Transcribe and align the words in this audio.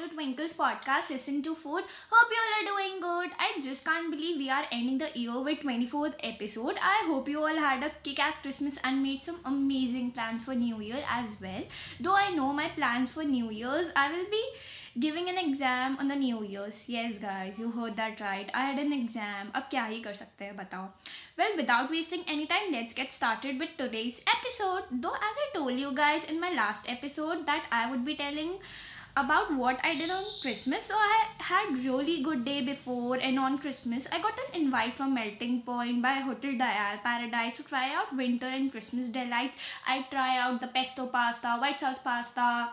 podcast, 0.00 1.10
Listen 1.10 1.42
to 1.42 1.54
Food. 1.54 1.84
Hope 2.10 2.30
you 2.30 2.38
all 2.42 2.54
are 2.56 2.66
doing 2.66 3.00
good. 3.00 3.30
I 3.38 3.60
just 3.60 3.84
can't 3.84 4.10
believe 4.10 4.38
we 4.38 4.48
are 4.48 4.64
ending 4.72 4.96
the 4.98 5.10
year 5.14 5.38
with 5.38 5.60
24th 5.60 6.14
episode. 6.20 6.76
I 6.82 7.02
hope 7.06 7.28
you 7.28 7.40
all 7.40 7.58
had 7.64 7.82
a 7.82 7.90
kick-ass 8.02 8.38
Christmas 8.38 8.78
and 8.84 9.02
made 9.02 9.22
some 9.22 9.38
amazing 9.44 10.12
plans 10.12 10.44
for 10.44 10.54
New 10.54 10.80
Year 10.80 11.04
as 11.08 11.28
well. 11.42 11.62
Though 12.00 12.14
I 12.16 12.30
know 12.30 12.52
my 12.54 12.68
plans 12.70 13.12
for 13.12 13.22
New 13.24 13.50
Year's, 13.50 13.90
I 13.94 14.10
will 14.10 14.24
be 14.30 14.42
giving 14.98 15.28
an 15.28 15.36
exam 15.36 15.98
on 15.98 16.08
the 16.08 16.16
New 16.16 16.42
Year's. 16.42 16.84
Yes, 16.88 17.18
guys, 17.18 17.58
you 17.58 17.70
heard 17.70 17.96
that 17.96 18.20
right. 18.20 18.50
I 18.54 18.64
had 18.70 18.78
an 18.78 18.94
exam. 18.94 19.52
अब 19.54 19.68
क्या 19.70 19.84
ही 19.84 20.00
कर 20.02 20.14
सकते 20.22 20.44
हैं 20.44 20.56
बताओ 20.56 20.88
Well, 21.38 21.56
without 21.62 21.90
wasting 21.90 22.24
any 22.34 22.46
time, 22.54 22.72
let's 22.78 22.94
get 23.02 23.12
started 23.20 23.60
with 23.60 23.76
today's 23.78 24.22
episode. 24.38 24.84
Though, 24.90 25.16
as 25.30 25.44
I 25.44 25.48
told 25.58 25.78
you 25.78 25.94
guys 26.02 26.24
in 26.34 26.40
my 26.40 26.52
last 26.60 26.88
episode, 26.88 27.46
that 27.52 27.66
I 27.70 27.90
would 27.90 28.04
be 28.06 28.16
telling 28.24 28.58
about 29.17 29.53
what 29.53 29.79
I 29.83 29.95
did 29.95 30.09
on 30.09 30.23
Christmas. 30.41 30.83
So 30.83 30.95
I 30.95 31.25
had 31.39 31.77
really 31.83 32.21
good 32.23 32.45
day 32.45 32.63
before 32.63 33.17
and 33.17 33.37
on 33.37 33.57
Christmas 33.57 34.07
I 34.11 34.21
got 34.21 34.39
an 34.39 34.61
invite 34.61 34.95
from 34.95 35.13
Melting 35.13 35.61
Point 35.63 36.01
by 36.01 36.13
Hotel 36.13 36.51
Dayal 36.51 37.01
Paradise 37.03 37.57
to 37.57 37.63
try 37.63 37.93
out 37.93 38.15
winter 38.15 38.47
and 38.47 38.71
Christmas 38.71 39.09
delights. 39.09 39.57
I 39.85 40.05
try 40.09 40.37
out 40.37 40.61
the 40.61 40.67
pesto 40.67 41.07
pasta, 41.07 41.57
white 41.57 41.79
sauce 41.79 41.99
pasta, 41.99 42.69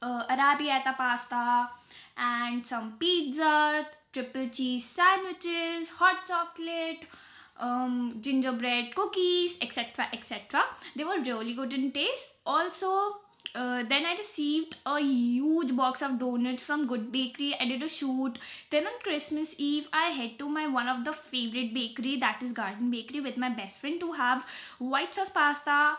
uh, 0.00 0.26
arrabbiata 0.28 0.96
pasta 0.96 1.68
and 2.16 2.64
some 2.66 2.96
pizza, 2.98 3.86
triple 4.12 4.48
cheese 4.48 4.84
sandwiches, 4.88 5.88
hot 5.90 6.26
chocolate, 6.26 7.06
um, 7.58 8.18
gingerbread 8.20 8.94
cookies, 8.94 9.58
etc. 9.60 10.06
etc. 10.12 10.62
They 10.96 11.04
were 11.04 11.20
really 11.20 11.54
good 11.54 11.72
in 11.72 11.92
taste. 11.92 12.34
Also, 12.44 13.16
uh, 13.54 13.82
then 13.82 14.06
I 14.06 14.14
received 14.16 14.76
a 14.86 14.98
huge 15.00 15.76
box 15.76 16.02
of 16.02 16.18
donuts 16.18 16.62
from 16.62 16.86
Good 16.86 17.12
Bakery. 17.12 17.54
I 17.60 17.66
did 17.66 17.82
a 17.82 17.88
shoot. 17.88 18.38
Then 18.70 18.86
on 18.86 18.92
Christmas 19.02 19.54
Eve, 19.58 19.88
I 19.92 20.08
head 20.08 20.38
to 20.38 20.48
my 20.48 20.66
one 20.66 20.88
of 20.88 21.04
the 21.04 21.12
favorite 21.12 21.74
bakery 21.74 22.16
that 22.18 22.42
is 22.42 22.52
Garden 22.52 22.90
Bakery 22.90 23.20
with 23.20 23.36
my 23.36 23.50
best 23.50 23.80
friend 23.80 24.00
to 24.00 24.12
have 24.12 24.46
white 24.78 25.14
sauce 25.14 25.30
pasta 25.30 25.96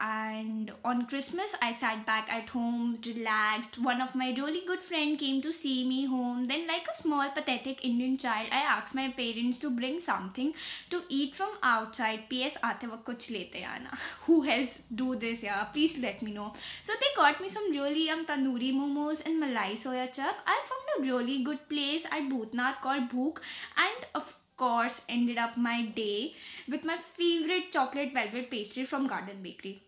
and 0.00 0.72
on 0.82 1.04
christmas 1.06 1.54
i 1.60 1.70
sat 1.72 2.04
back 2.06 2.30
at 2.32 2.48
home 2.48 2.98
relaxed. 3.06 3.78
One 3.78 4.00
of 4.00 4.14
my 4.14 4.34
really 4.36 4.62
good 4.66 4.80
friend 4.80 5.18
came 5.18 5.42
to 5.42 5.52
see 5.52 5.86
me 5.86 6.06
home. 6.06 6.46
Then 6.46 6.66
like 6.66 6.86
a 6.90 6.94
small 6.94 7.28
pathetic 7.30 7.84
indian 7.84 8.16
child 8.16 8.48
i 8.50 8.60
asked 8.60 8.94
my 8.94 9.10
parents 9.10 9.58
to 9.58 9.70
bring 9.70 10.00
something 10.00 10.54
to 10.90 11.02
eat 11.08 11.34
from 11.34 11.50
outside. 11.62 12.28
Ps 12.30 12.56
kuch 13.04 13.30
lete 13.30 13.60
aana. 13.72 13.98
Who 14.26 14.44
else 14.46 14.78
do 14.94 15.16
this 15.16 15.42
yeah 15.42 15.64
please 15.64 15.98
let 15.98 16.22
me 16.22 16.32
know. 16.32 16.54
So 16.82 16.94
they 16.98 17.12
got 17.16 17.40
me 17.40 17.50
some 17.50 17.70
really 17.70 18.06
yum 18.06 18.24
tandoori 18.24 18.72
momos 18.80 19.24
and 19.26 19.42
malai 19.42 19.72
soya 19.84 20.06
chup 20.20 20.36
i 20.46 20.58
found 20.70 20.90
a 20.96 21.12
really 21.12 21.42
good 21.50 21.68
place 21.68 22.06
at 22.06 22.28
bhutnath 22.32 22.80
called 22.86 23.10
bhook 23.10 23.42
and 23.76 24.08
of 24.14 24.34
course 24.56 25.02
ended 25.08 25.38
up 25.38 25.56
my 25.56 25.78
day 26.02 26.32
with 26.68 26.84
my 26.84 26.96
favorite 27.20 27.70
chocolate 27.78 28.12
velvet 28.18 28.50
pastry 28.50 28.84
from 28.84 29.06
garden 29.06 29.42
bakery 29.42 29.80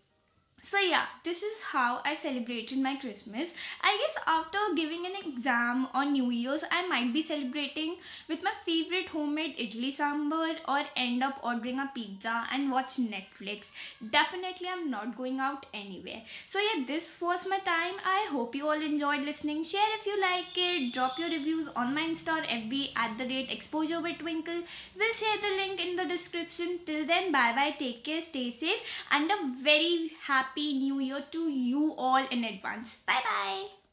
so 0.64 0.78
yeah 0.78 1.06
this 1.24 1.42
is 1.42 1.60
how 1.60 2.00
i 2.05 2.14
celebrated 2.14 2.78
my 2.78 2.94
christmas. 2.96 3.55
I 3.82 3.98
guess 4.00 4.16
after 4.28 4.58
giving 4.77 5.05
an 5.06 5.16
exam 5.27 5.88
on 5.92 6.12
new 6.12 6.30
year's 6.30 6.62
i 6.70 6.86
might 6.86 7.12
be 7.12 7.20
celebrating 7.20 7.96
with 8.28 8.44
my 8.44 8.52
favorite 8.64 9.08
homemade 9.08 9.56
idli 9.58 9.90
sambar 9.96 10.55
or 10.68 10.84
end 10.94 11.24
up 11.24 11.40
ordering 11.42 11.80
a 11.80 11.90
pizza 11.94 12.46
and 12.52 12.70
watch 12.70 12.94
netflix. 12.98 13.70
Definitely 14.12 14.68
i'm 14.68 14.88
not 14.88 15.16
going 15.16 15.40
out 15.40 15.66
anywhere. 15.74 16.22
So 16.46 16.60
yeah 16.60 16.84
this 16.86 17.08
was 17.20 17.48
my 17.48 17.58
time. 17.58 17.94
I 18.05 18.28
hope 18.30 18.55
you 18.55 18.68
all 18.68 18.86
enjoyed 18.90 19.24
listening. 19.24 19.64
Share 19.64 19.92
if 19.98 20.06
you 20.06 20.20
like 20.20 20.56
it. 20.56 20.92
Drop 20.92 21.18
your 21.18 21.30
reviews 21.30 21.68
on 21.74 21.92
my 21.92 22.02
insta 22.02 22.39
fb 22.46 22.90
at 22.94 23.18
the 23.18 23.27
rate 23.27 23.50
exposure 23.50 24.00
with 24.00 24.18
twinkle. 24.18 24.62
We'll 24.96 25.12
share 25.12 25.39
the 25.42 25.56
link 25.56 25.84
in 25.84 25.96
the 25.96 26.05
description. 26.05 26.79
Till 26.86 27.05
then 27.05 27.33
bye 27.33 27.52
bye 27.52 27.74
take 27.79 28.05
care. 28.05 28.23
Stay 28.23 28.50
safe. 28.52 28.80
And 29.11 29.29
a 29.30 29.39
very 29.61 30.12
happy 30.20 30.52
happy 30.52 30.74
new 30.79 31.01
year 31.01 31.24
to 31.30 31.48
you 31.48 31.95
all 31.96 32.27
in 32.30 32.45
advance. 32.45 32.96
Bye 33.07 33.23
bye. 33.24 33.92